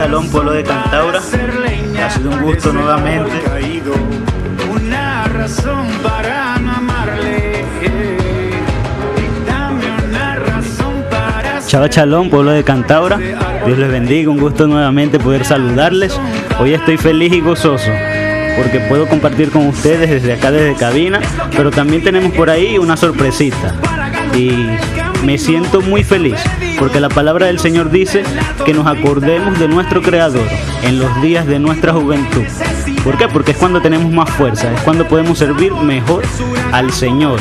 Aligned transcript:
Salón 0.00 0.30
Pueblo 0.30 0.52
de 0.52 0.64
Cantaura. 0.64 1.18
Ha 1.18 2.10
sido 2.10 2.30
un 2.30 2.40
gusto 2.40 2.72
nuevamente. 2.72 3.32
Una 4.72 5.24
razón 5.24 5.88
para 6.02 6.54
amarle. 6.54 7.66
Chava 11.66 11.90
Chalón, 11.90 12.30
pueblo 12.30 12.52
de 12.52 12.64
Cantaura. 12.64 13.18
Dios 13.18 13.78
les 13.78 13.90
bendiga, 13.90 14.30
un 14.30 14.40
gusto 14.40 14.66
nuevamente 14.66 15.18
poder 15.18 15.44
saludarles. 15.44 16.18
Hoy 16.58 16.72
estoy 16.72 16.96
feliz 16.96 17.34
y 17.34 17.42
gozoso 17.42 17.90
porque 18.56 18.80
puedo 18.80 19.06
compartir 19.06 19.50
con 19.50 19.66
ustedes 19.66 20.08
desde 20.08 20.32
acá, 20.32 20.50
desde 20.50 20.76
cabina, 20.76 21.20
pero 21.54 21.70
también 21.70 22.02
tenemos 22.02 22.32
por 22.32 22.48
ahí 22.48 22.78
una 22.78 22.96
sorpresita. 22.96 23.74
Y 24.34 24.50
me 25.24 25.38
siento 25.38 25.80
muy 25.80 26.04
feliz 26.04 26.40
porque 26.78 27.00
la 27.00 27.08
palabra 27.08 27.46
del 27.46 27.58
Señor 27.58 27.90
dice 27.90 28.22
que 28.64 28.72
nos 28.72 28.86
acordemos 28.86 29.58
de 29.58 29.68
nuestro 29.68 30.00
Creador 30.02 30.46
en 30.82 30.98
los 30.98 31.22
días 31.22 31.46
de 31.46 31.58
nuestra 31.58 31.92
juventud. 31.92 32.44
¿Por 33.04 33.18
qué? 33.18 33.28
Porque 33.28 33.52
es 33.52 33.56
cuando 33.56 33.80
tenemos 33.80 34.10
más 34.12 34.30
fuerza, 34.30 34.72
es 34.72 34.80
cuando 34.80 35.06
podemos 35.06 35.38
servir 35.38 35.72
mejor 35.74 36.24
al 36.72 36.92
Señor. 36.92 37.38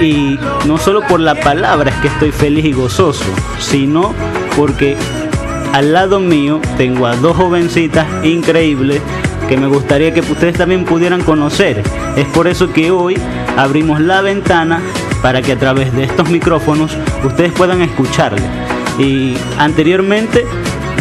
Y 0.00 0.38
no 0.66 0.78
solo 0.78 1.02
por 1.06 1.20
la 1.20 1.34
palabra 1.34 1.90
es 1.90 1.96
que 1.96 2.08
estoy 2.08 2.32
feliz 2.32 2.64
y 2.64 2.72
gozoso, 2.72 3.24
sino 3.58 4.14
porque 4.56 4.96
al 5.72 5.92
lado 5.92 6.20
mío 6.20 6.60
tengo 6.76 7.06
a 7.06 7.16
dos 7.16 7.36
jovencitas 7.36 8.06
increíbles 8.24 9.00
que 9.48 9.56
me 9.56 9.66
gustaría 9.66 10.12
que 10.12 10.20
ustedes 10.20 10.56
también 10.56 10.84
pudieran 10.84 11.22
conocer. 11.22 11.82
Es 12.16 12.26
por 12.26 12.46
eso 12.48 12.72
que 12.72 12.90
hoy 12.90 13.16
abrimos 13.56 14.00
la 14.00 14.20
ventana 14.20 14.80
para 15.22 15.42
que 15.42 15.52
a 15.52 15.58
través 15.58 15.94
de 15.94 16.04
estos 16.04 16.28
micrófonos 16.30 16.96
ustedes 17.24 17.52
puedan 17.52 17.82
escucharle. 17.82 18.42
Y 18.98 19.36
anteriormente 19.58 20.44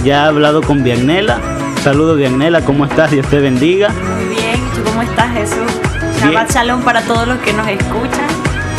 ya 0.04 0.24
he 0.24 0.28
hablado 0.28 0.62
con 0.62 0.84
Vianela. 0.84 1.40
Saludos 1.84 2.18
Vianela, 2.18 2.62
¿cómo 2.62 2.86
estás? 2.86 3.12
Dios 3.12 3.28
te 3.28 3.40
bendiga. 3.40 3.90
Muy 3.90 4.36
bien, 4.36 4.56
¿y 4.56 4.76
tú 4.76 4.84
cómo 4.84 5.02
estás, 5.02 5.34
Jesús? 5.34 5.72
Shabbat 6.20 6.52
Shalom 6.52 6.82
para 6.82 7.02
todos 7.02 7.28
los 7.28 7.38
que 7.40 7.54
nos 7.54 7.68
escuchan 7.68 8.28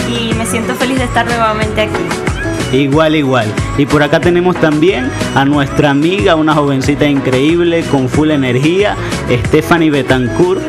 y 0.09 0.35
me 0.35 0.47
siento 0.47 0.75
feliz 0.75 0.99
de 0.99 1.05
estar 1.05 1.27
nuevamente 1.27 1.83
aquí. 1.83 2.32
Igual, 2.73 3.15
igual. 3.17 3.47
Y 3.77 3.85
por 3.85 4.03
acá 4.03 4.19
tenemos 4.19 4.57
también 4.57 5.11
a 5.35 5.45
nuestra 5.45 5.91
amiga, 5.91 6.35
una 6.37 6.55
jovencita 6.55 7.07
increíble 7.07 7.83
con 7.91 8.09
full 8.09 8.31
energía, 8.31 8.97
Stephanie 9.47 9.91
Betancourt. 9.91 10.63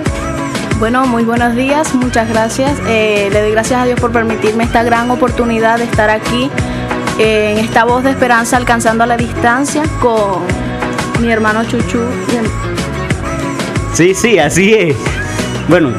Bueno, 0.79 1.05
muy 1.07 1.23
buenos 1.23 1.55
días, 1.55 1.95
muchas 1.95 2.27
gracias. 2.27 2.77
Eh, 2.87 3.29
le 3.31 3.41
doy 3.41 3.51
gracias 3.51 3.79
a 3.81 3.85
Dios 3.85 3.99
por 3.99 4.11
permitirme 4.11 4.65
esta 4.65 4.83
gran 4.83 5.09
oportunidad 5.11 5.77
de 5.77 5.85
estar 5.85 6.09
aquí 6.09 6.49
eh, 7.19 7.53
en 7.53 7.59
esta 7.63 7.85
voz 7.85 8.03
de 8.03 8.09
esperanza 8.09 8.57
alcanzando 8.57 9.05
a 9.05 9.07
la 9.07 9.15
distancia 9.15 9.83
con 10.01 10.41
mi 11.21 11.31
hermano 11.31 11.63
Chuchu. 11.63 12.01
Sí, 13.93 14.13
sí, 14.13 14.39
así 14.39 14.73
es. 14.73 14.97
Bueno, 15.69 15.91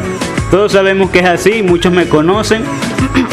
todos 0.50 0.72
sabemos 0.72 1.10
que 1.10 1.20
es 1.20 1.26
así, 1.26 1.62
muchos 1.62 1.92
me 1.92 2.06
conocen 2.08 2.62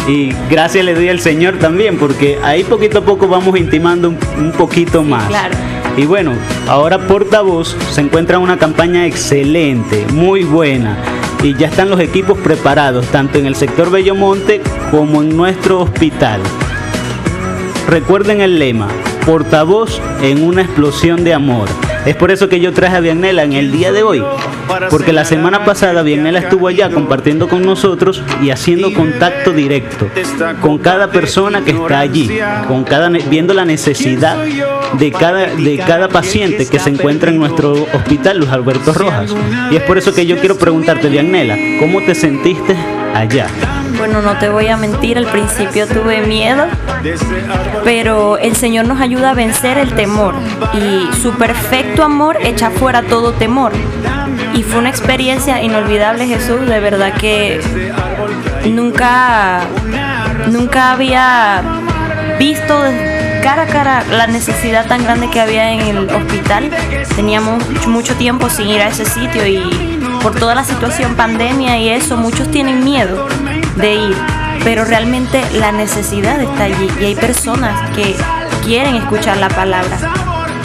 y 0.08 0.33
gracias 0.50 0.83
le 0.86 0.94
doy 0.94 1.09
al 1.09 1.19
Señor 1.19 1.58
también 1.59 1.97
porque 1.97 2.39
ahí 2.44 2.64
poquito 2.64 3.00
a 3.00 3.02
poco 3.02 3.27
vamos 3.27 3.58
intimando 3.58 4.09
un, 4.09 4.17
un 4.38 4.52
poquito 4.52 5.03
más. 5.03 5.28
claro. 5.28 5.55
Y 5.97 6.05
bueno, 6.05 6.33
ahora 6.67 7.00
Portavoz 7.05 7.75
se 7.91 8.02
encuentra 8.02 8.38
en 8.38 8.44
una 8.44 8.58
campaña 8.58 9.05
excelente, 9.05 10.05
muy 10.13 10.44
buena. 10.44 10.97
Y 11.44 11.55
ya 11.55 11.67
están 11.67 11.89
los 11.89 12.00
equipos 12.00 12.38
preparados, 12.38 13.08
tanto 13.08 13.39
en 13.39 13.45
el 13.45 13.55
sector 13.55 13.89
Bellomonte 13.91 14.61
como 14.89 15.22
en 15.22 15.36
nuestro 15.36 15.81
hospital. 15.81 16.39
Recuerden 17.89 18.41
el 18.41 18.58
lema, 18.58 18.88
portavoz 19.25 20.00
en 20.22 20.44
una 20.44 20.61
explosión 20.61 21.23
de 21.23 21.33
amor. 21.33 21.67
Es 22.06 22.16
por 22.16 22.31
eso 22.31 22.47
que 22.47 22.59
yo 22.59 22.73
traje 22.73 22.95
a 22.95 23.00
Vianela 23.02 23.44
en 23.44 23.53
el 23.53 23.72
día 23.72 23.91
de 23.91 24.03
hoy, 24.03 24.23
porque 24.89 25.14
la 25.14 25.25
semana 25.25 25.66
pasada 25.66 26.02
Vianela 26.02 26.39
estuvo 26.39 26.67
allá 26.67 26.89
compartiendo 26.89 27.47
con 27.47 27.64
nosotros 27.64 28.23
y 28.41 28.50
haciendo 28.50 28.94
contacto 28.94 29.52
directo 29.52 30.09
con 30.62 30.78
cada 30.78 31.12
persona 31.12 31.62
que 31.62 31.72
está 31.72 32.00
allí, 32.00 32.40
con 32.68 32.84
cada 32.84 33.09
viendo 33.09 33.53
la 33.53 33.66
necesidad 33.66 34.38
de 34.94 35.12
cada 35.12 35.47
de 35.47 35.78
cada 35.85 36.07
paciente 36.07 36.68
que 36.68 36.79
se 36.79 36.90
encuentra 36.90 37.31
en 37.31 37.38
nuestro 37.38 37.73
hospital 37.94 38.38
Luis 38.38 38.51
Alberto 38.51 38.94
Rojas. 38.94 39.34
Y 39.72 39.75
es 39.75 39.84
por 39.84 39.97
eso 39.97 40.13
que 40.13 40.25
yo 40.25 40.38
quiero 40.38 40.57
preguntarte, 40.57 41.09
Vianela, 41.09 41.57
¿cómo 41.79 42.01
te 42.01 42.16
sentiste 42.16 42.75
allá? 43.13 43.47
Bueno, 43.97 44.22
no 44.22 44.38
te 44.40 44.50
voy 44.50 44.67
a 44.67 44.78
mentir, 44.78 45.17
al 45.17 45.28
principio 45.28 45.85
tuve 45.85 46.25
miedo, 46.25 46.66
pero 47.84 48.38
el 48.38 48.56
Señor 48.56 48.88
nos 48.88 49.00
ayuda 49.00 49.31
a 49.31 49.34
vencer 49.34 49.78
el 49.78 49.94
temor 49.94 50.34
y 50.73 51.16
su 51.22 51.31
perfecto 51.34 52.03
amor 52.03 52.38
echa 52.44 52.72
fuera 52.72 53.03
todo 53.03 53.34
temor. 53.34 53.73
Fue 54.72 54.80
una 54.80 54.90
experiencia 54.90 55.62
inolvidable, 55.62 56.28
Jesús, 56.28 56.66
de 56.66 56.80
verdad 56.80 57.14
que 57.20 57.59
nunca, 58.70 59.64
nunca 60.48 60.94
había 60.94 61.62
visto 62.40 62.82
cara 63.44 63.64
a 63.64 63.68
cara 63.68 64.06
la 64.09 64.28
necesidad 64.28 64.88
tan 64.88 65.04
grande 65.04 65.30
que 65.30 65.42
había 65.42 65.74
en 65.74 65.82
el 65.82 66.09
hospital. 66.09 66.72
Teníamos 67.18 67.62
mucho 67.86 68.16
tiempo 68.16 68.50
sin 68.50 68.70
ir 68.70 68.80
a 68.80 68.88
ese 68.88 69.04
sitio 69.04 69.46
y 69.46 69.59
por 70.24 70.36
toda 70.36 70.56
la 70.56 70.64
situación 70.64 71.16
pandemia 71.16 71.78
y 71.78 71.90
eso, 71.90 72.16
muchos 72.16 72.50
tienen 72.50 72.82
miedo 72.86 73.28
de 73.76 73.96
ir, 73.96 74.16
pero 74.64 74.86
realmente 74.86 75.44
la 75.59 75.74
necesidad 75.74 76.40
está 76.40 76.64
allí 76.64 76.90
y 77.02 77.06
hay 77.08 77.16
personas 77.16 77.90
que 77.94 78.16
quieren 78.64 78.96
escuchar 78.96 79.36
la 79.36 79.50
palabra. 79.50 80.21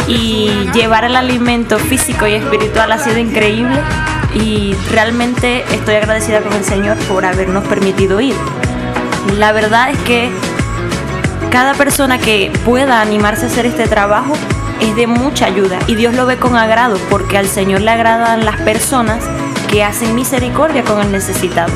Y 0.08 0.68
llevar 0.72 1.04
el 1.04 1.16
alimento 1.16 1.78
físico 1.78 2.26
y 2.26 2.34
espiritual 2.34 2.92
ha 2.92 2.98
sido 2.98 3.18
increíble 3.18 3.80
y 4.34 4.74
realmente 4.90 5.64
estoy 5.72 5.96
agradecida 5.96 6.40
con 6.42 6.52
el 6.52 6.64
Señor 6.64 6.96
por 7.08 7.24
habernos 7.24 7.64
permitido 7.64 8.20
ir. 8.20 8.36
La 9.38 9.52
verdad 9.52 9.90
es 9.90 9.98
que 10.00 10.30
cada 11.50 11.74
persona 11.74 12.18
que 12.18 12.52
pueda 12.64 13.00
animarse 13.00 13.46
a 13.46 13.48
hacer 13.48 13.66
este 13.66 13.88
trabajo 13.88 14.34
es 14.80 14.94
de 14.94 15.06
mucha 15.06 15.46
ayuda 15.46 15.78
y 15.86 15.94
Dios 15.94 16.14
lo 16.14 16.26
ve 16.26 16.36
con 16.36 16.56
agrado 16.56 16.98
porque 17.10 17.38
al 17.38 17.48
Señor 17.48 17.80
le 17.80 17.90
agradan 17.90 18.44
las 18.44 18.60
personas 18.60 19.24
que 19.70 19.82
hacen 19.82 20.14
misericordia 20.14 20.84
con 20.84 21.00
el 21.00 21.10
necesitado. 21.10 21.72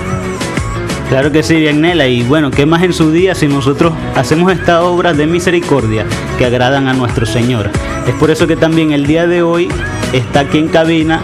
Claro 1.11 1.33
que 1.33 1.43
sí, 1.43 1.57
Vianela. 1.57 2.07
Y 2.07 2.23
bueno, 2.23 2.53
¿qué 2.53 2.67
más 2.67 2.85
en 2.85 2.93
su 2.93 3.11
día 3.11 3.35
si 3.35 3.49
nosotros 3.49 3.93
hacemos 4.15 4.53
esta 4.53 4.85
obra 4.85 5.13
de 5.13 5.27
misericordia 5.27 6.07
que 6.39 6.47
agradan 6.47 6.87
a 6.87 6.93
nuestro 6.93 7.27
Señor? 7.27 7.69
Es 8.07 8.15
por 8.15 8.31
eso 8.31 8.47
que 8.47 8.55
también 8.55 8.93
el 8.93 9.09
día 9.09 9.27
de 9.27 9.43
hoy 9.43 9.69
está 10.13 10.41
aquí 10.41 10.59
en 10.59 10.69
cabina 10.69 11.21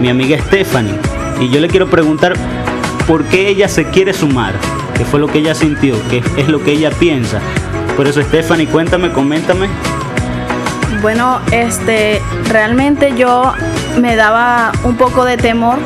mi 0.00 0.08
amiga 0.08 0.38
Stephanie. 0.38 0.94
Y 1.40 1.50
yo 1.50 1.58
le 1.58 1.66
quiero 1.66 1.88
preguntar 1.88 2.34
por 3.08 3.24
qué 3.24 3.48
ella 3.48 3.66
se 3.66 3.86
quiere 3.90 4.12
sumar, 4.12 4.54
qué 4.96 5.04
fue 5.04 5.18
lo 5.18 5.26
que 5.26 5.40
ella 5.40 5.56
sintió, 5.56 5.96
qué 6.08 6.22
es 6.36 6.48
lo 6.48 6.62
que 6.62 6.70
ella 6.70 6.92
piensa. 6.92 7.40
Por 7.96 8.06
eso, 8.06 8.22
Stephanie, 8.22 8.68
cuéntame, 8.68 9.10
coméntame. 9.10 9.66
Bueno, 11.02 11.40
este, 11.50 12.22
realmente 12.50 13.12
yo 13.16 13.52
me 14.00 14.14
daba 14.14 14.70
un 14.84 14.96
poco 14.96 15.24
de 15.24 15.36
temor 15.36 15.80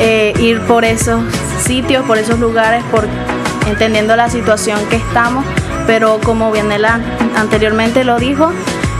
eh, 0.00 0.34
ir 0.38 0.60
por 0.60 0.84
esos 0.84 1.22
sitios, 1.64 2.04
por 2.06 2.18
esos 2.18 2.38
lugares, 2.38 2.84
por 2.90 3.06
entendiendo 3.66 4.14
la 4.16 4.28
situación 4.28 4.78
que 4.90 4.96
estamos, 4.96 5.44
pero 5.86 6.20
como 6.22 6.52
Vianela 6.52 7.00
anteriormente 7.36 8.04
lo 8.04 8.18
dijo, 8.18 8.52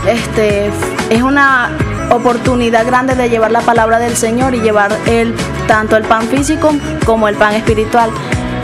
este, 0.07 0.69
es 1.09 1.21
una 1.21 1.71
oportunidad 2.11 2.85
grande 2.85 3.15
de 3.15 3.29
llevar 3.29 3.51
la 3.51 3.61
palabra 3.61 3.99
del 3.99 4.15
Señor 4.15 4.53
y 4.53 4.59
llevar 4.59 4.95
el, 5.07 5.33
tanto 5.67 5.97
el 5.97 6.03
pan 6.03 6.27
físico 6.27 6.71
como 7.05 7.27
el 7.27 7.35
pan 7.35 7.53
espiritual. 7.53 8.09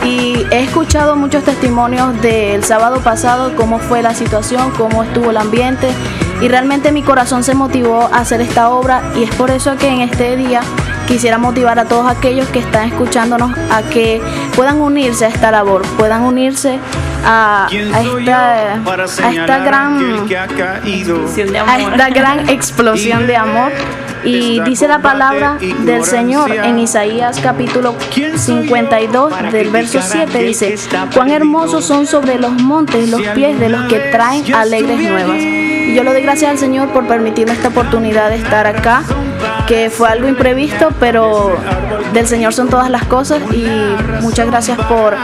Y 0.04 0.44
he 0.50 0.64
escuchado 0.64 1.14
muchos 1.14 1.44
testimonios 1.44 2.20
del 2.20 2.64
sábado 2.64 3.00
pasado, 3.00 3.54
cómo 3.56 3.78
fue 3.78 4.02
la 4.02 4.14
situación, 4.14 4.72
cómo 4.76 5.04
estuvo 5.04 5.30
el 5.30 5.36
ambiente. 5.36 5.88
Y 6.40 6.48
realmente 6.48 6.90
mi 6.90 7.02
corazón 7.02 7.44
se 7.44 7.54
motivó 7.54 8.08
a 8.12 8.18
hacer 8.18 8.40
esta 8.40 8.70
obra 8.70 9.02
y 9.16 9.22
es 9.22 9.34
por 9.36 9.50
eso 9.50 9.76
que 9.76 9.88
en 9.88 10.00
este 10.00 10.36
día 10.36 10.60
quisiera 11.06 11.38
motivar 11.38 11.78
a 11.78 11.84
todos 11.84 12.10
aquellos 12.10 12.48
que 12.48 12.58
están 12.58 12.88
escuchándonos 12.88 13.52
a 13.70 13.82
que 13.82 14.20
puedan 14.56 14.80
unirse 14.80 15.26
a 15.26 15.28
esta 15.28 15.50
labor, 15.50 15.82
puedan 15.98 16.22
unirse 16.22 16.78
a, 17.24 17.66
a 17.66 18.00
esta, 18.00 18.74
a 18.74 19.30
esta 19.30 19.58
gran 19.58 19.96
a 21.56 21.74
amor. 21.74 21.92
esta 21.92 22.10
gran 22.10 22.48
explosión 22.48 23.26
de 23.26 23.36
amor. 23.36 23.72
Y 24.24 24.60
dice 24.60 24.86
la 24.86 25.00
palabra 25.00 25.58
del 25.58 26.04
Señor 26.04 26.52
en 26.52 26.78
Isaías 26.78 27.40
capítulo 27.42 27.96
52 28.36 29.52
del 29.52 29.70
verso 29.70 30.00
7 30.00 30.38
dice, 30.44 30.76
cuán 31.12 31.30
hermosos 31.30 31.84
son 31.84 32.06
sobre 32.06 32.38
los 32.38 32.52
montes 32.52 33.08
los 33.08 33.20
pies 33.34 33.58
de 33.58 33.68
los 33.68 33.88
que 33.88 33.98
traen 34.12 34.54
alegres 34.54 34.98
nuevas. 34.98 35.38
Y 35.38 35.94
yo 35.94 36.04
le 36.04 36.12
doy 36.12 36.22
gracias 36.22 36.52
al 36.52 36.58
Señor 36.58 36.90
por 36.90 37.06
permitirme 37.08 37.52
esta 37.52 37.68
oportunidad 37.68 38.30
de 38.30 38.36
estar 38.36 38.66
acá, 38.66 39.02
que 39.72 39.88
fue 39.88 40.06
algo 40.06 40.28
imprevisto, 40.28 40.90
pero 41.00 41.56
del 42.12 42.26
Señor 42.26 42.52
son 42.52 42.68
todas 42.68 42.90
las 42.90 43.06
cosas 43.06 43.40
y 43.54 43.66
muchas 44.20 44.46
gracias 44.46 44.76
por 44.86 45.16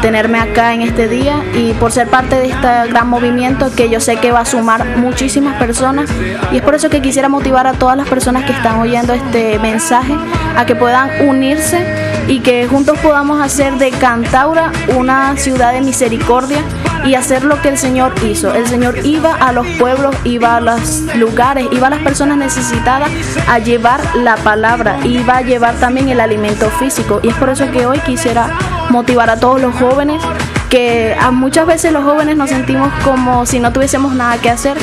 tenerme 0.00 0.38
acá 0.38 0.72
en 0.72 0.80
este 0.80 1.06
día 1.06 1.44
y 1.54 1.74
por 1.74 1.92
ser 1.92 2.08
parte 2.08 2.36
de 2.36 2.46
este 2.48 2.66
gran 2.88 3.10
movimiento 3.10 3.70
que 3.76 3.90
yo 3.90 4.00
sé 4.00 4.16
que 4.16 4.32
va 4.32 4.40
a 4.40 4.44
sumar 4.46 4.96
muchísimas 4.96 5.58
personas. 5.58 6.08
Y 6.50 6.56
es 6.56 6.62
por 6.62 6.74
eso 6.74 6.88
que 6.88 7.02
quisiera 7.02 7.28
motivar 7.28 7.66
a 7.66 7.74
todas 7.74 7.94
las 7.94 8.08
personas 8.08 8.44
que 8.44 8.52
están 8.52 8.80
oyendo 8.80 9.12
este 9.12 9.58
mensaje 9.58 10.16
a 10.56 10.64
que 10.64 10.74
puedan 10.74 11.28
unirse 11.28 11.84
y 12.26 12.40
que 12.40 12.66
juntos 12.68 12.98
podamos 13.00 13.38
hacer 13.42 13.74
de 13.74 13.90
Cantaura 13.90 14.72
una 14.96 15.36
ciudad 15.36 15.74
de 15.74 15.82
misericordia 15.82 16.64
y 17.04 17.14
hacer 17.14 17.44
lo 17.44 17.60
que 17.62 17.68
el 17.68 17.78
Señor 17.78 18.12
hizo. 18.24 18.54
El 18.54 18.66
Señor 18.66 19.04
iba 19.04 19.34
a 19.34 19.52
los 19.52 19.66
pueblos, 19.78 20.14
iba 20.24 20.56
a 20.56 20.60
los 20.60 21.02
lugares, 21.16 21.66
iba 21.72 21.86
a 21.86 21.90
las 21.90 22.00
personas 22.00 22.38
necesitadas 22.38 23.10
a 23.48 23.58
llevar 23.58 24.00
la 24.16 24.36
palabra, 24.36 24.98
iba 25.04 25.38
a 25.38 25.42
llevar 25.42 25.74
también 25.76 26.08
el 26.08 26.20
alimento 26.20 26.70
físico. 26.70 27.20
Y 27.22 27.28
es 27.28 27.34
por 27.34 27.48
eso 27.48 27.70
que 27.70 27.86
hoy 27.86 27.98
quisiera 28.00 28.50
motivar 28.90 29.30
a 29.30 29.38
todos 29.38 29.60
los 29.60 29.74
jóvenes, 29.76 30.22
que 30.68 31.16
a 31.18 31.30
muchas 31.30 31.66
veces 31.66 31.92
los 31.92 32.04
jóvenes 32.04 32.36
nos 32.36 32.50
sentimos 32.50 32.92
como 33.04 33.46
si 33.46 33.60
no 33.60 33.72
tuviésemos 33.72 34.14
nada 34.14 34.38
que 34.38 34.50
hacer. 34.50 34.76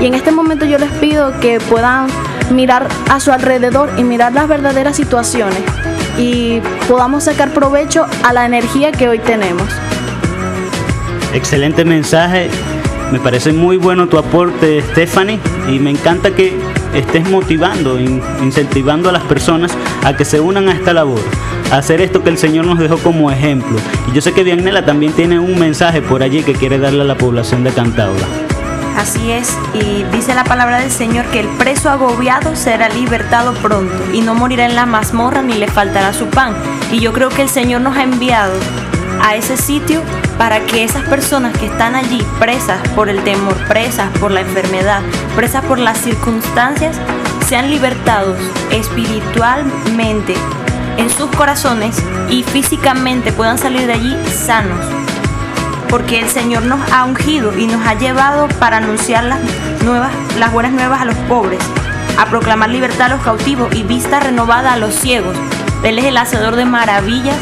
Y 0.00 0.06
en 0.06 0.14
este 0.14 0.30
momento 0.30 0.64
yo 0.64 0.78
les 0.78 0.90
pido 0.92 1.38
que 1.40 1.60
puedan 1.60 2.06
mirar 2.50 2.88
a 3.10 3.20
su 3.20 3.32
alrededor 3.32 3.90
y 3.96 4.04
mirar 4.04 4.32
las 4.32 4.48
verdaderas 4.48 4.96
situaciones 4.96 5.60
y 6.16 6.60
podamos 6.88 7.24
sacar 7.24 7.52
provecho 7.52 8.06
a 8.24 8.32
la 8.32 8.44
energía 8.44 8.92
que 8.92 9.08
hoy 9.08 9.18
tenemos. 9.18 9.68
Excelente 11.32 11.84
mensaje. 11.84 12.48
Me 13.12 13.18
parece 13.18 13.52
muy 13.52 13.76
bueno 13.78 14.06
tu 14.06 14.18
aporte, 14.18 14.82
Stephanie, 14.92 15.38
y 15.68 15.78
me 15.78 15.90
encanta 15.90 16.30
que 16.30 16.54
estés 16.94 17.28
motivando, 17.28 17.98
in- 17.98 18.22
incentivando 18.42 19.08
a 19.08 19.12
las 19.12 19.22
personas 19.22 19.72
a 20.04 20.14
que 20.14 20.24
se 20.26 20.40
unan 20.40 20.68
a 20.68 20.72
esta 20.72 20.92
labor, 20.92 21.20
a 21.72 21.76
hacer 21.78 22.02
esto 22.02 22.22
que 22.22 22.28
el 22.28 22.36
Señor 22.36 22.66
nos 22.66 22.78
dejó 22.78 22.98
como 22.98 23.30
ejemplo. 23.30 23.78
Y 24.10 24.14
yo 24.14 24.20
sé 24.20 24.32
que 24.32 24.44
Dianela 24.44 24.84
también 24.84 25.12
tiene 25.12 25.38
un 25.38 25.58
mensaje 25.58 26.02
por 26.02 26.22
allí 26.22 26.42
que 26.42 26.52
quiere 26.52 26.78
darle 26.78 27.00
a 27.02 27.04
la 27.06 27.16
población 27.16 27.64
de 27.64 27.70
Cantaura. 27.70 28.26
Así 28.98 29.30
es, 29.30 29.56
y 29.74 30.02
dice 30.14 30.34
la 30.34 30.44
palabra 30.44 30.80
del 30.80 30.90
Señor 30.90 31.24
que 31.26 31.40
el 31.40 31.46
preso 31.46 31.88
agobiado 31.88 32.56
será 32.56 32.88
libertado 32.88 33.54
pronto 33.54 33.94
y 34.12 34.20
no 34.22 34.34
morirá 34.34 34.66
en 34.66 34.74
la 34.74 34.86
mazmorra 34.86 35.40
ni 35.40 35.54
le 35.54 35.68
faltará 35.68 36.12
su 36.12 36.26
pan. 36.26 36.52
Y 36.90 36.98
yo 36.98 37.12
creo 37.12 37.28
que 37.30 37.42
el 37.42 37.48
Señor 37.48 37.80
nos 37.80 37.96
ha 37.96 38.02
enviado 38.02 38.52
a 39.22 39.34
ese 39.34 39.56
sitio 39.56 40.02
para 40.36 40.60
que 40.60 40.84
esas 40.84 41.02
personas 41.08 41.56
que 41.56 41.66
están 41.66 41.94
allí 41.94 42.24
presas 42.38 42.80
por 42.90 43.08
el 43.08 43.22
temor, 43.24 43.56
presas 43.66 44.08
por 44.18 44.30
la 44.30 44.40
enfermedad, 44.40 45.02
presas 45.34 45.64
por 45.64 45.78
las 45.78 45.98
circunstancias, 45.98 46.96
sean 47.46 47.70
libertados 47.70 48.38
espiritualmente 48.70 50.34
en 50.96 51.10
sus 51.10 51.30
corazones 51.30 51.96
y 52.28 52.42
físicamente 52.42 53.32
puedan 53.32 53.58
salir 53.58 53.86
de 53.86 53.94
allí 53.94 54.16
sanos 54.26 54.84
porque 55.88 56.20
el 56.20 56.28
Señor 56.28 56.64
nos 56.64 56.80
ha 56.92 57.04
ungido 57.04 57.56
y 57.56 57.66
nos 57.66 57.86
ha 57.86 57.94
llevado 57.94 58.48
para 58.60 58.76
anunciar 58.76 59.24
las 59.24 59.40
nuevas, 59.82 60.12
las 60.38 60.52
buenas 60.52 60.72
nuevas 60.72 61.00
a 61.00 61.04
los 61.04 61.16
pobres, 61.28 61.60
a 62.18 62.26
proclamar 62.26 62.68
libertad 62.70 63.06
a 63.06 63.16
los 63.16 63.22
cautivos 63.22 63.74
y 63.74 63.82
vista 63.84 64.20
renovada 64.20 64.74
a 64.74 64.76
los 64.76 64.94
ciegos. 64.94 65.36
Él 65.82 65.98
es 65.98 66.04
el 66.04 66.16
hacedor 66.16 66.56
de 66.56 66.64
maravillas 66.64 67.38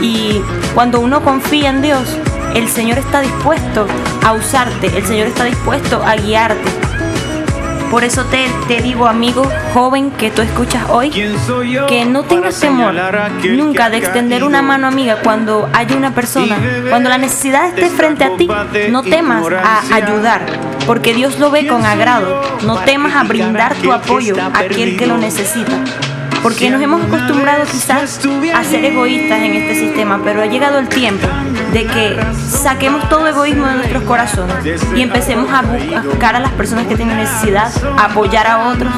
y 0.00 0.42
cuando 0.74 1.00
uno 1.00 1.22
confía 1.22 1.70
en 1.70 1.82
Dios, 1.82 2.16
el 2.54 2.68
Señor 2.68 2.98
está 2.98 3.20
dispuesto 3.20 3.86
a 4.24 4.32
usarte, 4.32 4.86
el 4.96 5.06
Señor 5.06 5.28
está 5.28 5.44
dispuesto 5.44 6.02
a 6.02 6.16
guiarte. 6.16 6.70
Por 7.90 8.04
eso 8.04 8.24
te, 8.26 8.48
te 8.68 8.80
digo, 8.80 9.08
amigo 9.08 9.42
joven 9.74 10.12
que 10.12 10.30
tú 10.30 10.42
escuchas 10.42 10.84
hoy, 10.90 11.10
que 11.10 12.04
no 12.04 12.22
tengas 12.22 12.60
temor 12.60 12.94
nunca 13.42 13.90
de 13.90 13.96
extender 13.98 14.44
una 14.44 14.62
mano 14.62 14.86
amiga 14.86 15.16
cuando 15.24 15.68
haya 15.72 15.96
una 15.96 16.14
persona, 16.14 16.56
cuando 16.88 17.08
la 17.08 17.18
necesidad 17.18 17.66
esté 17.66 17.90
frente 17.90 18.24
a 18.24 18.36
ti, 18.36 18.48
no 18.90 19.02
temas 19.02 19.44
a 19.52 19.92
ayudar, 19.92 20.42
porque 20.86 21.14
Dios 21.14 21.40
lo 21.40 21.50
ve 21.50 21.66
con 21.66 21.84
agrado, 21.84 22.40
no 22.64 22.78
temas 22.78 23.16
a 23.16 23.24
brindar 23.24 23.74
tu 23.74 23.92
apoyo 23.92 24.36
a 24.40 24.60
aquel 24.60 24.96
que 24.96 25.08
lo 25.08 25.18
necesita. 25.18 25.72
Porque 26.42 26.70
nos 26.70 26.80
hemos 26.80 27.02
acostumbrado 27.04 27.64
quizás 27.64 28.18
a 28.54 28.64
ser 28.64 28.84
egoístas 28.84 29.40
en 29.42 29.54
este 29.54 29.74
sistema, 29.74 30.20
pero 30.24 30.42
ha 30.42 30.46
llegado 30.46 30.78
el 30.78 30.88
tiempo 30.88 31.26
de 31.72 31.84
que 31.84 32.18
saquemos 32.48 33.06
todo 33.10 33.26
egoísmo 33.26 33.66
de 33.66 33.74
nuestros 33.74 34.02
corazones 34.04 34.56
y 34.96 35.02
empecemos 35.02 35.50
a, 35.52 35.62
bu- 35.62 35.96
a 35.96 36.00
buscar 36.02 36.36
a 36.36 36.40
las 36.40 36.50
personas 36.52 36.86
que 36.86 36.96
tienen 36.96 37.16
necesidad, 37.18 37.70
a 37.98 38.06
apoyar 38.06 38.46
a 38.46 38.68
otros. 38.70 38.92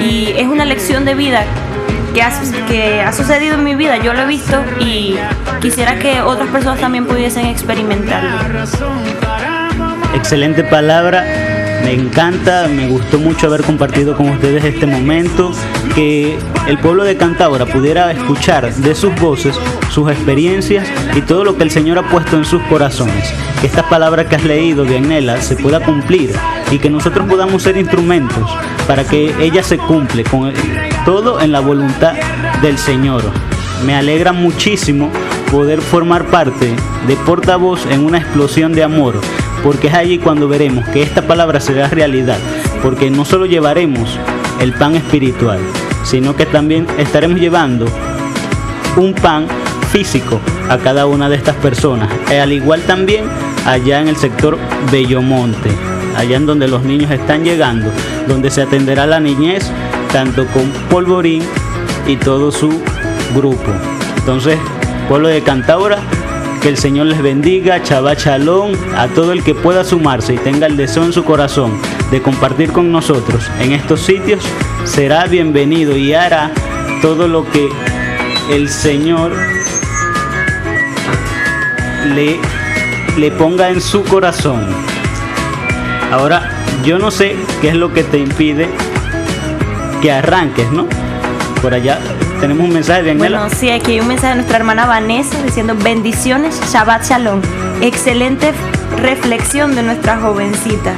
Y 0.00 0.34
es 0.36 0.46
una 0.46 0.64
lección 0.64 1.04
de 1.04 1.14
vida 1.16 1.44
que 2.14 2.22
ha, 2.22 2.30
que 2.68 3.00
ha 3.02 3.12
sucedido 3.12 3.54
en 3.56 3.64
mi 3.64 3.74
vida, 3.74 3.96
yo 3.96 4.14
lo 4.14 4.20
he 4.22 4.26
visto 4.26 4.62
y 4.78 5.16
quisiera 5.60 5.98
que 5.98 6.20
otras 6.22 6.48
personas 6.50 6.78
también 6.78 7.06
pudiesen 7.06 7.46
experimentarlo. 7.46 8.38
Excelente 10.14 10.62
palabra. 10.62 11.24
Me 11.84 11.92
encanta, 11.92 12.66
me 12.66 12.88
gustó 12.88 13.18
mucho 13.18 13.46
haber 13.46 13.62
compartido 13.62 14.16
con 14.16 14.30
ustedes 14.30 14.64
este 14.64 14.86
momento, 14.86 15.52
que 15.94 16.38
el 16.66 16.78
pueblo 16.78 17.04
de 17.04 17.16
Cantaura 17.16 17.66
pudiera 17.66 18.10
escuchar 18.10 18.74
de 18.74 18.94
sus 18.94 19.14
voces 19.20 19.54
sus 19.90 20.10
experiencias 20.10 20.88
y 21.14 21.20
todo 21.20 21.44
lo 21.44 21.56
que 21.56 21.62
el 21.62 21.70
Señor 21.70 21.98
ha 21.98 22.08
puesto 22.08 22.38
en 22.38 22.46
sus 22.46 22.62
corazones. 22.62 23.32
Que 23.60 23.66
esta 23.66 23.86
palabra 23.88 24.26
que 24.26 24.36
has 24.36 24.44
leído, 24.44 24.84
Dianela, 24.84 25.42
se 25.42 25.56
pueda 25.56 25.80
cumplir 25.80 26.32
y 26.70 26.78
que 26.78 26.88
nosotros 26.88 27.28
podamos 27.28 27.62
ser 27.62 27.76
instrumentos 27.76 28.50
para 28.88 29.04
que 29.04 29.34
ella 29.38 29.62
se 29.62 29.76
cumple 29.76 30.24
con 30.24 30.52
todo 31.04 31.40
en 31.40 31.52
la 31.52 31.60
voluntad 31.60 32.14
del 32.62 32.78
Señor. 32.78 33.22
Me 33.84 33.94
alegra 33.94 34.32
muchísimo 34.32 35.10
poder 35.52 35.82
formar 35.82 36.24
parte 36.26 36.74
de 37.06 37.16
portavoz 37.26 37.86
en 37.90 38.04
una 38.04 38.18
explosión 38.18 38.72
de 38.72 38.82
amor, 38.82 39.20
porque 39.64 39.88
es 39.88 39.94
allí 39.94 40.18
cuando 40.18 40.46
veremos 40.46 40.86
que 40.90 41.02
esta 41.02 41.22
palabra 41.22 41.58
será 41.58 41.88
realidad, 41.88 42.38
porque 42.82 43.10
no 43.10 43.24
solo 43.24 43.46
llevaremos 43.46 44.18
el 44.60 44.74
pan 44.74 44.94
espiritual, 44.94 45.58
sino 46.04 46.36
que 46.36 46.44
también 46.44 46.86
estaremos 46.98 47.40
llevando 47.40 47.86
un 48.96 49.14
pan 49.14 49.46
físico 49.90 50.38
a 50.68 50.76
cada 50.78 51.06
una 51.06 51.28
de 51.28 51.36
estas 51.36 51.56
personas, 51.56 52.10
e 52.30 52.38
al 52.38 52.52
igual 52.52 52.82
también 52.82 53.24
allá 53.64 54.00
en 54.00 54.08
el 54.08 54.16
sector 54.16 54.58
Bellomonte, 54.92 55.70
allá 56.16 56.36
en 56.36 56.46
donde 56.46 56.68
los 56.68 56.84
niños 56.84 57.10
están 57.10 57.42
llegando, 57.42 57.90
donde 58.28 58.50
se 58.50 58.62
atenderá 58.62 59.06
la 59.06 59.18
niñez 59.18 59.70
tanto 60.12 60.46
con 60.48 60.70
Polvorín 60.90 61.42
y 62.06 62.16
todo 62.16 62.52
su 62.52 62.68
grupo. 63.34 63.72
Entonces, 64.18 64.58
pueblo 65.08 65.28
de 65.28 65.42
Cantaura, 65.42 65.98
que 66.64 66.70
el 66.70 66.78
Señor 66.78 67.08
les 67.08 67.20
bendiga, 67.20 67.82
Chava 67.82 68.16
Chalón, 68.16 68.72
a 68.96 69.06
todo 69.08 69.32
el 69.32 69.44
que 69.44 69.54
pueda 69.54 69.84
sumarse 69.84 70.32
y 70.32 70.38
tenga 70.38 70.66
el 70.66 70.78
deseo 70.78 71.04
en 71.04 71.12
su 71.12 71.22
corazón 71.22 71.78
de 72.10 72.22
compartir 72.22 72.72
con 72.72 72.90
nosotros 72.90 73.50
en 73.60 73.72
estos 73.72 74.00
sitios, 74.00 74.42
será 74.84 75.26
bienvenido 75.26 75.94
y 75.94 76.14
hará 76.14 76.50
todo 77.02 77.28
lo 77.28 77.44
que 77.50 77.68
el 78.50 78.70
Señor 78.70 79.32
le, 82.14 82.40
le 83.18 83.30
ponga 83.32 83.68
en 83.68 83.82
su 83.82 84.02
corazón. 84.02 84.66
Ahora, 86.10 86.50
yo 86.82 86.98
no 86.98 87.10
sé 87.10 87.36
qué 87.60 87.68
es 87.68 87.74
lo 87.74 87.92
que 87.92 88.04
te 88.04 88.16
impide 88.16 88.70
que 90.00 90.10
arranques, 90.10 90.70
¿no? 90.72 90.86
Por 91.60 91.74
allá 91.74 91.98
tenemos 92.44 92.66
un 92.66 92.74
mensaje 92.74 93.02
de. 93.02 93.14
Bueno, 93.14 93.48
sí, 93.48 93.70
aquí 93.70 93.92
hay 93.92 94.00
un 94.00 94.08
mensaje 94.08 94.28
de 94.28 94.34
nuestra 94.34 94.58
hermana 94.58 94.84
Vanessa 94.84 95.42
diciendo 95.42 95.74
bendiciones, 95.82 96.60
Shabbat 96.70 97.02
Shalom. 97.02 97.40
Excelente 97.80 98.52
reflexión 98.98 99.74
de 99.74 99.82
nuestra 99.82 100.18
jovencita. 100.18 100.92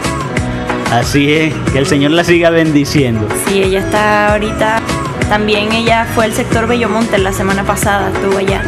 Así 0.90 1.32
es, 1.32 1.54
que 1.72 1.78
el 1.78 1.86
Señor 1.86 2.10
la 2.10 2.24
siga 2.24 2.50
bendiciendo. 2.50 3.28
Sí, 3.46 3.62
ella 3.62 3.78
está 3.78 4.32
ahorita. 4.32 4.80
También 5.28 5.70
ella 5.70 6.04
fue 6.16 6.24
al 6.24 6.32
sector 6.32 6.66
Bellomonte 6.66 7.16
la 7.18 7.32
semana 7.32 7.62
pasada, 7.62 8.10
estuvo 8.12 8.38
allá. 8.38 8.62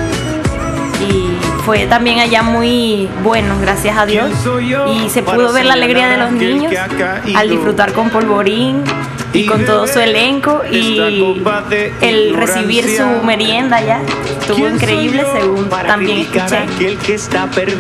Y 1.10 1.36
fue 1.64 1.86
también 1.86 2.20
allá 2.20 2.44
muy 2.44 3.08
bueno, 3.24 3.56
gracias 3.60 3.98
a 3.98 4.06
Dios. 4.06 4.30
Y 4.94 5.10
se 5.10 5.24
pudo 5.24 5.52
ver 5.52 5.66
la 5.66 5.74
alegría 5.74 6.06
de 6.06 6.16
los 6.16 6.30
niños 6.30 6.72
al 7.34 7.50
disfrutar 7.50 7.92
con 7.92 8.10
Polvorín 8.10 8.84
y 9.32 9.46
con 9.46 9.64
todo 9.64 9.86
su 9.86 9.98
elenco 9.98 10.62
y 10.70 10.98
el 12.00 12.34
recibir 12.34 12.84
su 12.96 13.24
merienda 13.24 13.76
allá. 13.76 14.00
Estuvo 14.40 14.68
increíble 14.68 15.24
según 15.32 15.68
también 15.68 16.20
escuché. 16.20 16.66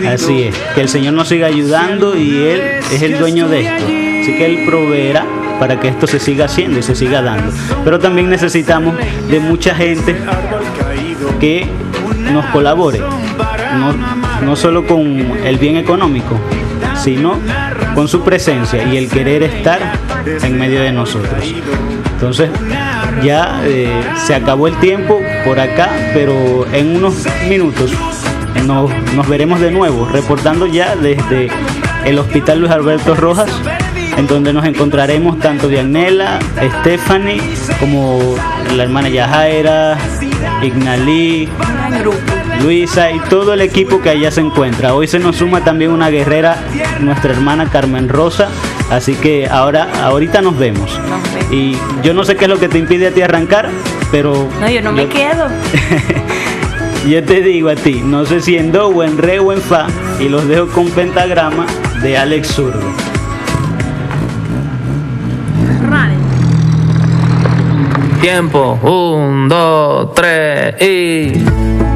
Así 0.08 0.42
es, 0.44 0.56
que 0.74 0.80
el 0.80 0.88
Señor 0.88 1.14
nos 1.14 1.28
siga 1.28 1.46
ayudando 1.46 2.16
y 2.16 2.30
Él 2.30 2.60
es 2.92 3.02
el 3.02 3.18
dueño 3.18 3.48
de 3.48 3.60
esto. 3.60 3.84
Así 3.84 4.36
que 4.36 4.44
Él 4.44 4.64
proveerá 4.66 5.24
para 5.58 5.80
que 5.80 5.88
esto 5.88 6.06
se 6.06 6.20
siga 6.20 6.44
haciendo 6.44 6.78
y 6.78 6.82
se 6.82 6.94
siga 6.94 7.22
dando. 7.22 7.52
Pero 7.84 7.98
también 7.98 8.28
necesitamos 8.28 8.94
de 9.28 9.40
mucha 9.40 9.74
gente 9.74 10.16
que 11.40 11.66
nos 12.32 12.44
colabore, 12.46 13.00
no, 13.00 13.94
no 14.44 14.56
solo 14.56 14.86
con 14.86 15.02
el 15.44 15.58
bien 15.58 15.76
económico, 15.76 16.38
sino 17.02 17.38
con 17.94 18.08
su 18.08 18.22
presencia 18.22 18.84
y 18.84 18.96
el 18.96 19.08
querer 19.08 19.42
estar 19.42 19.80
en 20.42 20.58
medio 20.58 20.82
de 20.82 20.92
nosotros. 20.92 21.54
Entonces, 22.12 22.50
ya 23.22 23.62
eh, 23.64 24.02
se 24.26 24.34
acabó 24.34 24.66
el 24.66 24.76
tiempo 24.80 25.20
por 25.44 25.60
acá, 25.60 25.90
pero 26.12 26.66
en 26.72 26.96
unos 26.96 27.26
minutos 27.48 27.92
nos, 28.66 28.90
nos 29.14 29.28
veremos 29.28 29.60
de 29.60 29.70
nuevo, 29.70 30.08
reportando 30.08 30.66
ya 30.66 30.96
desde 30.96 31.48
el 32.04 32.18
Hospital 32.18 32.60
Luis 32.60 32.72
Alberto 32.72 33.14
Rojas, 33.14 33.50
en 34.16 34.26
donde 34.26 34.52
nos 34.52 34.64
encontraremos 34.64 35.38
tanto 35.38 35.68
Dianela, 35.68 36.40
Stephanie, 36.80 37.40
como 37.78 38.36
la 38.74 38.82
hermana 38.82 39.08
Yajaira, 39.08 39.96
Ignalí, 40.62 41.48
Luisa 42.62 43.10
y 43.10 43.20
todo 43.20 43.54
el 43.54 43.60
equipo 43.60 44.00
que 44.00 44.10
allá 44.10 44.30
se 44.30 44.40
encuentra. 44.40 44.94
Hoy 44.94 45.06
se 45.06 45.18
nos 45.18 45.36
suma 45.36 45.62
también 45.62 45.90
una 45.90 46.10
guerrera, 46.10 46.56
nuestra 47.00 47.32
hermana 47.32 47.70
Carmen 47.70 48.08
Rosa. 48.08 48.48
Así 48.90 49.14
que 49.14 49.46
ahora, 49.46 49.88
ahorita 50.02 50.42
nos 50.42 50.58
vemos. 50.58 50.98
Nos 51.08 51.22
vemos. 51.34 51.52
Y 51.52 51.76
yo 52.02 52.14
no 52.14 52.24
sé 52.24 52.36
qué 52.36 52.44
es 52.44 52.50
lo 52.50 52.58
que 52.58 52.68
te 52.68 52.78
impide 52.78 53.08
a 53.08 53.10
ti 53.10 53.22
arrancar, 53.22 53.68
pero 54.10 54.48
No, 54.60 54.68
yo 54.68 54.82
no 54.82 54.92
me 54.92 55.06
quedo. 55.06 55.48
yo 57.08 57.24
te 57.24 57.42
digo 57.42 57.68
a 57.68 57.76
ti, 57.76 58.02
no 58.04 58.24
sé 58.24 58.40
si 58.40 58.56
en 58.56 58.72
do 58.72 58.88
o 58.88 59.02
en 59.02 59.18
re 59.18 59.38
o 59.38 59.52
en 59.52 59.60
fa, 59.60 59.86
y 60.20 60.28
los 60.28 60.46
dejo 60.48 60.66
con 60.68 60.90
pentagrama 60.90 61.66
de 62.02 62.18
Alex 62.18 62.48
Zurdo. 62.48 63.08
Tiempo, 68.20 68.78
un, 68.82 69.48
dos, 69.48 70.12
tres 70.12 70.74
y. 70.82 71.87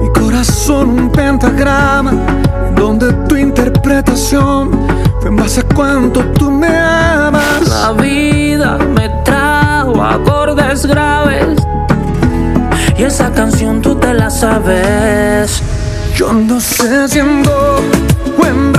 mi 0.00 0.08
corazón 0.12 0.90
un 0.90 1.10
pentagrama, 1.10 2.12
donde 2.74 3.12
tu 3.28 3.36
interpretación 3.36 4.70
fue 5.20 5.30
en 5.30 5.36
base 5.36 5.60
a 5.60 5.74
cuánto 5.74 6.20
tú 6.38 6.50
me 6.50 6.68
amas. 6.68 7.68
La 7.68 7.92
vida 7.92 8.78
me 8.78 9.08
trajo 9.24 10.02
acordes 10.02 10.86
graves. 10.86 11.56
Y 12.96 13.04
esa 13.04 13.30
canción 13.32 13.80
tú 13.80 13.94
te 13.94 14.12
la 14.12 14.30
sabes. 14.30 15.62
Yo 16.16 16.32
no 16.32 16.60
sé 16.60 17.08
si 17.08 17.20
en 17.20 17.42
do 17.42 17.76
o 18.38 18.46
en 18.46 18.72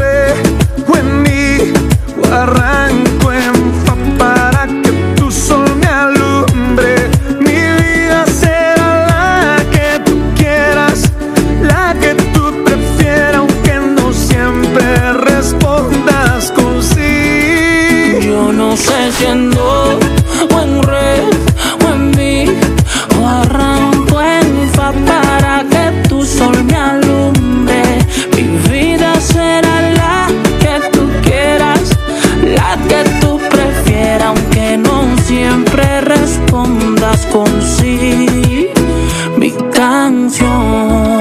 no 19.10 19.16
sé 19.16 19.18
si 19.18 19.26
en 19.26 19.50
do 19.50 20.00
o 20.56 20.62
en 20.62 20.84
re 20.84 21.24
o 21.84 21.94
en 21.94 22.12
mi 22.12 22.46
o 23.20 23.28
arranco 23.28 24.22
en 24.22 24.70
fa 24.76 24.92
para 25.08 25.64
que 25.72 26.08
tu 26.08 26.24
sol 26.24 26.64
me 26.66 26.76
alumbre. 26.76 27.84
Mi 28.36 28.44
vida 28.70 29.20
será 29.20 29.76
la 30.02 30.28
que 30.60 30.90
tú 30.92 31.10
quieras, 31.24 31.98
la 32.44 32.78
que 32.88 33.02
tú 33.22 33.40
prefieras, 33.50 34.28
aunque 34.28 34.78
no 34.78 35.18
siempre 35.24 36.02
respondas 36.02 37.26
con 37.28 37.50
sí. 37.62 38.70
Mi 39.38 39.52
canción. 39.74 41.19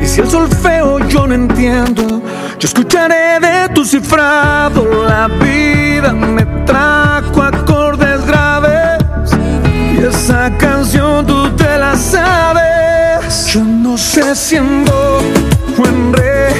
Y 0.00 0.06
si 0.06 0.20
el 0.20 0.30
solfeo 0.30 1.00
yo 1.08 1.26
no 1.26 1.34
entiendo, 1.34 2.22
yo 2.56 2.68
escucharé 2.68 3.40
de 3.40 3.68
tu 3.74 3.84
cifrado. 3.84 5.04
La 5.08 5.26
vida 5.26 6.12
me 6.12 6.44
trajo 6.64 7.42
acordes 7.42 8.24
graves. 8.24 9.02
Y 9.92 10.04
esa 10.04 10.56
canción 10.56 11.26
tú 11.26 11.50
te 11.56 11.78
la 11.78 11.96
sabes. 11.96 13.46
Yo 13.46 13.64
no 13.64 13.98
sé 13.98 14.36
si 14.36 14.54
en 14.54 14.84
do 14.84 15.18
o 15.78 15.84
en 15.84 16.12
re 16.12 16.54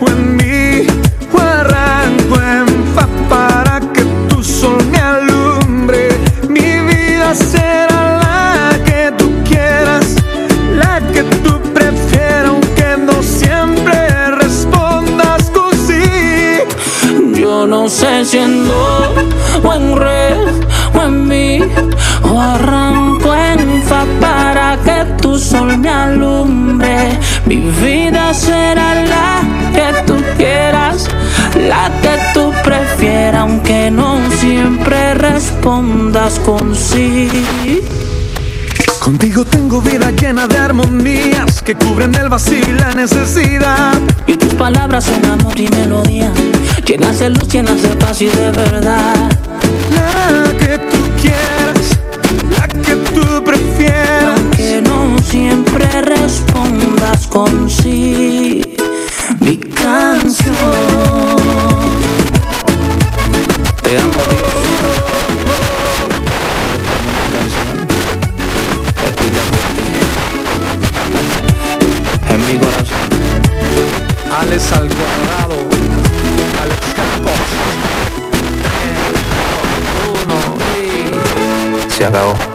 o 0.00 0.08
en 0.08 0.36
mi 0.36 0.86
o 1.32 1.40
arranco 1.40 2.40
en 2.40 2.66
fa 2.92 3.06
para 3.28 3.78
que 3.92 4.02
tu 4.28 4.42
sol 4.42 4.84
me 4.90 4.98
alumbre. 4.98 6.08
Mi 6.48 6.80
vida 6.80 7.36
será 7.36 7.93
Yo 18.14 18.20
no 18.20 18.24
sé 18.24 18.30
si 18.30 18.38
en 18.38 18.68
do 18.68 19.68
o 19.68 19.74
en 19.74 19.96
re 19.96 20.36
o 20.94 21.02
en 21.02 21.72
arranco 22.38 23.34
en 23.34 23.82
para 24.20 24.78
que 24.84 25.04
tu 25.20 25.36
sol 25.36 25.76
me 25.78 25.88
alumbre. 25.88 27.18
Mi 27.46 27.56
vida 27.56 28.32
será 28.32 28.94
la 28.94 29.40
que 29.74 30.02
tú 30.06 30.14
quieras, 30.36 31.08
la 31.68 31.90
que 32.02 32.16
tú 32.32 32.52
prefieras, 32.62 33.40
aunque 33.40 33.90
no 33.90 34.18
siempre 34.38 35.14
respondas 35.14 36.38
con 36.38 36.72
sí. 36.72 37.28
Contigo 39.04 39.44
tengo 39.44 39.82
vida 39.82 40.10
llena 40.12 40.46
de 40.46 40.56
armonías 40.56 41.60
que 41.60 41.74
cubren 41.74 42.14
el 42.14 42.30
vacío 42.30 42.64
y 42.66 42.72
la 42.72 42.94
necesidad. 42.94 44.00
Y 44.26 44.34
tus 44.34 44.54
palabras 44.54 45.04
son 45.04 45.22
amor 45.26 45.60
y 45.60 45.68
melodía, 45.68 46.32
llenas 46.86 47.18
de 47.18 47.28
luz, 47.28 47.46
llenas 47.48 47.82
de 47.82 47.88
paz 47.96 48.22
y 48.22 48.28
de 48.28 48.50
verdad. 48.50 49.28
La 49.94 50.56
que 50.56 50.78
tú 50.78 50.96
quieras, 51.20 51.98
la 52.58 52.66
que 52.66 52.96
tú 53.12 53.44
prefieras. 53.44 54.40
que 54.56 54.80
no 54.80 55.18
siempre 55.18 55.86
respondas 56.00 57.26
con 57.26 57.68
sí. 57.68 58.62
Mi 59.40 59.58
canción. 59.58 60.93
Campos. 82.04 82.04
Se 82.04 82.08
acabó. 82.08 82.53